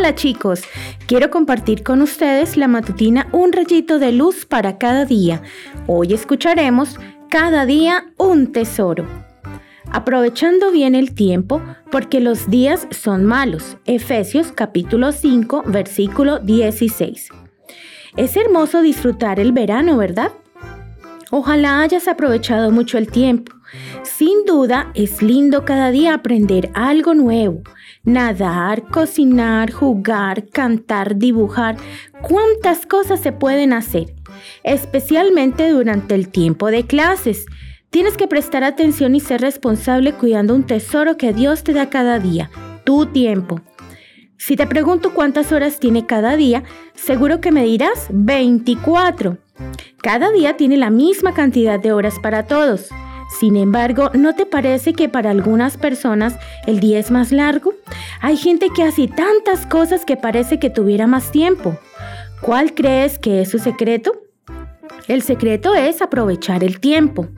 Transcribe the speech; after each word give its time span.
Hola 0.00 0.14
chicos, 0.14 0.62
quiero 1.06 1.28
compartir 1.28 1.82
con 1.82 2.00
ustedes 2.00 2.56
la 2.56 2.68
matutina 2.68 3.28
Un 3.32 3.52
rayito 3.52 3.98
de 3.98 4.12
luz 4.12 4.46
para 4.46 4.78
cada 4.78 5.04
día. 5.04 5.42
Hoy 5.86 6.14
escucharemos 6.14 6.98
Cada 7.28 7.66
día 7.66 8.06
un 8.16 8.50
tesoro. 8.50 9.06
Aprovechando 9.92 10.70
bien 10.72 10.94
el 10.94 11.14
tiempo, 11.14 11.60
porque 11.90 12.20
los 12.20 12.48
días 12.48 12.88
son 12.90 13.26
malos. 13.26 13.76
Efesios 13.84 14.52
capítulo 14.52 15.12
5, 15.12 15.64
versículo 15.66 16.38
16. 16.38 17.28
Es 18.16 18.36
hermoso 18.38 18.80
disfrutar 18.80 19.38
el 19.38 19.52
verano, 19.52 19.98
¿verdad? 19.98 20.32
Ojalá 21.30 21.80
hayas 21.80 22.08
aprovechado 22.08 22.70
mucho 22.70 22.98
el 22.98 23.08
tiempo. 23.08 23.52
Sin 24.02 24.44
duda, 24.44 24.90
es 24.94 25.22
lindo 25.22 25.64
cada 25.64 25.90
día 25.90 26.14
aprender 26.14 26.70
algo 26.74 27.14
nuevo. 27.14 27.62
Nadar, 28.02 28.88
cocinar, 28.88 29.70
jugar, 29.70 30.48
cantar, 30.48 31.16
dibujar. 31.16 31.76
¿Cuántas 32.20 32.86
cosas 32.86 33.20
se 33.20 33.32
pueden 33.32 33.72
hacer? 33.72 34.14
Especialmente 34.64 35.70
durante 35.70 36.14
el 36.14 36.28
tiempo 36.28 36.70
de 36.70 36.86
clases. 36.86 37.46
Tienes 37.90 38.16
que 38.16 38.28
prestar 38.28 38.64
atención 38.64 39.14
y 39.14 39.20
ser 39.20 39.40
responsable 39.40 40.12
cuidando 40.14 40.54
un 40.54 40.64
tesoro 40.64 41.16
que 41.16 41.32
Dios 41.32 41.62
te 41.62 41.72
da 41.72 41.90
cada 41.90 42.18
día, 42.18 42.50
tu 42.84 43.06
tiempo. 43.06 43.60
Si 44.40 44.56
te 44.56 44.66
pregunto 44.66 45.12
cuántas 45.12 45.52
horas 45.52 45.78
tiene 45.80 46.06
cada 46.06 46.34
día, 46.34 46.64
seguro 46.94 47.42
que 47.42 47.52
me 47.52 47.62
dirás 47.62 48.06
24. 48.08 49.36
Cada 50.02 50.30
día 50.30 50.56
tiene 50.56 50.78
la 50.78 50.88
misma 50.88 51.34
cantidad 51.34 51.78
de 51.78 51.92
horas 51.92 52.18
para 52.18 52.46
todos. 52.46 52.88
Sin 53.38 53.54
embargo, 53.54 54.10
¿no 54.14 54.34
te 54.34 54.46
parece 54.46 54.94
que 54.94 55.10
para 55.10 55.30
algunas 55.30 55.76
personas 55.76 56.38
el 56.66 56.80
día 56.80 56.98
es 56.98 57.10
más 57.10 57.32
largo? 57.32 57.74
Hay 58.22 58.38
gente 58.38 58.68
que 58.74 58.82
hace 58.82 59.08
tantas 59.08 59.66
cosas 59.66 60.06
que 60.06 60.16
parece 60.16 60.58
que 60.58 60.70
tuviera 60.70 61.06
más 61.06 61.30
tiempo. 61.30 61.76
¿Cuál 62.40 62.74
crees 62.74 63.18
que 63.18 63.42
es 63.42 63.50
su 63.50 63.58
secreto? 63.58 64.29
El 65.08 65.22
secreto 65.22 65.74
es 65.74 66.02
aprovechar 66.02 66.62
el 66.62 66.80
tiempo. 66.80 67.28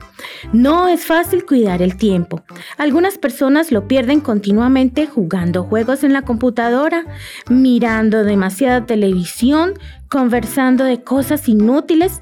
No 0.51 0.87
es 0.87 1.05
fácil 1.05 1.45
cuidar 1.45 1.81
el 1.81 1.97
tiempo. 1.97 2.43
Algunas 2.77 3.17
personas 3.17 3.71
lo 3.71 3.87
pierden 3.87 4.19
continuamente 4.21 5.07
jugando 5.07 5.63
juegos 5.63 6.03
en 6.03 6.13
la 6.13 6.23
computadora, 6.23 7.05
mirando 7.49 8.23
demasiada 8.23 8.85
televisión, 8.85 9.73
conversando 10.09 10.83
de 10.83 11.03
cosas 11.03 11.47
inútiles. 11.49 12.21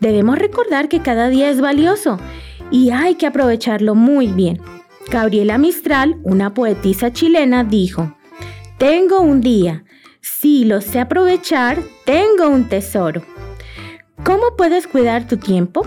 Debemos 0.00 0.38
recordar 0.38 0.88
que 0.88 1.00
cada 1.00 1.28
día 1.28 1.50
es 1.50 1.60
valioso 1.60 2.18
y 2.70 2.90
hay 2.90 3.14
que 3.14 3.26
aprovecharlo 3.26 3.94
muy 3.94 4.28
bien. 4.28 4.60
Gabriela 5.10 5.58
Mistral, 5.58 6.18
una 6.22 6.54
poetisa 6.54 7.12
chilena, 7.12 7.64
dijo, 7.64 8.14
Tengo 8.78 9.20
un 9.20 9.40
día, 9.40 9.84
si 10.20 10.64
lo 10.64 10.80
sé 10.80 11.00
aprovechar, 11.00 11.82
tengo 12.04 12.48
un 12.48 12.68
tesoro. 12.68 13.22
¿Cómo 14.30 14.54
puedes 14.56 14.86
cuidar 14.86 15.26
tu 15.26 15.38
tiempo? 15.38 15.84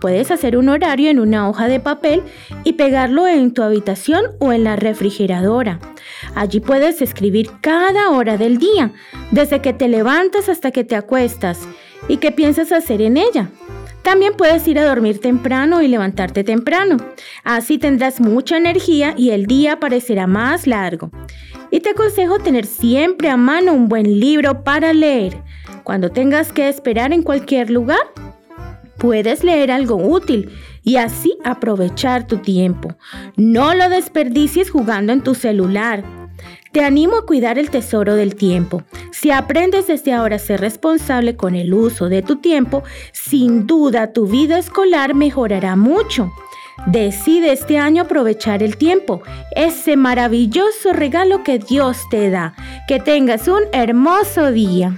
Puedes 0.00 0.30
hacer 0.30 0.56
un 0.56 0.70
horario 0.70 1.10
en 1.10 1.20
una 1.20 1.46
hoja 1.46 1.68
de 1.68 1.78
papel 1.78 2.22
y 2.64 2.72
pegarlo 2.72 3.28
en 3.28 3.52
tu 3.52 3.62
habitación 3.62 4.24
o 4.38 4.50
en 4.50 4.64
la 4.64 4.76
refrigeradora. 4.76 5.78
Allí 6.34 6.60
puedes 6.60 7.02
escribir 7.02 7.50
cada 7.60 8.08
hora 8.08 8.38
del 8.38 8.56
día, 8.56 8.92
desde 9.30 9.60
que 9.60 9.74
te 9.74 9.88
levantas 9.88 10.48
hasta 10.48 10.70
que 10.70 10.84
te 10.84 10.96
acuestas, 10.96 11.68
y 12.08 12.16
qué 12.16 12.32
piensas 12.32 12.72
hacer 12.72 13.02
en 13.02 13.18
ella. 13.18 13.50
También 14.00 14.38
puedes 14.38 14.66
ir 14.66 14.78
a 14.78 14.86
dormir 14.86 15.20
temprano 15.20 15.82
y 15.82 15.88
levantarte 15.88 16.44
temprano. 16.44 16.96
Así 17.44 17.76
tendrás 17.76 18.22
mucha 18.22 18.56
energía 18.56 19.12
y 19.18 19.32
el 19.32 19.44
día 19.44 19.80
parecerá 19.80 20.26
más 20.26 20.66
largo. 20.66 21.10
Y 21.70 21.80
te 21.80 21.90
aconsejo 21.90 22.38
tener 22.38 22.64
siempre 22.64 23.28
a 23.28 23.36
mano 23.36 23.74
un 23.74 23.90
buen 23.90 24.18
libro 24.18 24.64
para 24.64 24.94
leer. 24.94 25.42
Cuando 25.84 26.10
tengas 26.10 26.52
que 26.52 26.68
esperar 26.68 27.12
en 27.12 27.22
cualquier 27.22 27.70
lugar, 27.70 28.00
puedes 28.98 29.42
leer 29.42 29.70
algo 29.70 29.96
útil 29.96 30.50
y 30.82 30.96
así 30.96 31.36
aprovechar 31.44 32.26
tu 32.26 32.38
tiempo. 32.38 32.94
No 33.36 33.74
lo 33.74 33.88
desperdicies 33.88 34.70
jugando 34.70 35.12
en 35.12 35.22
tu 35.22 35.34
celular. 35.34 36.04
Te 36.72 36.82
animo 36.84 37.16
a 37.16 37.26
cuidar 37.26 37.58
el 37.58 37.70
tesoro 37.70 38.14
del 38.14 38.34
tiempo. 38.34 38.82
Si 39.10 39.30
aprendes 39.30 39.88
desde 39.88 40.12
ahora 40.12 40.36
a 40.36 40.38
ser 40.38 40.60
responsable 40.60 41.36
con 41.36 41.54
el 41.54 41.74
uso 41.74 42.08
de 42.08 42.22
tu 42.22 42.36
tiempo, 42.36 42.82
sin 43.12 43.66
duda 43.66 44.12
tu 44.12 44.26
vida 44.26 44.58
escolar 44.58 45.14
mejorará 45.14 45.76
mucho. 45.76 46.32
Decide 46.86 47.52
este 47.52 47.78
año 47.78 48.04
aprovechar 48.04 48.62
el 48.62 48.76
tiempo, 48.76 49.22
ese 49.54 49.96
maravilloso 49.96 50.92
regalo 50.92 51.44
que 51.44 51.58
Dios 51.58 51.98
te 52.10 52.30
da. 52.30 52.54
Que 52.88 52.98
tengas 52.98 53.46
un 53.46 53.60
hermoso 53.72 54.50
día. 54.50 54.96